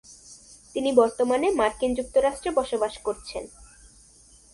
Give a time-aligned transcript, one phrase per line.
[0.75, 3.43] তিনি বর্তমানে মার্কিন যুক্তরাষ্ট্রে বসবাস করছেন।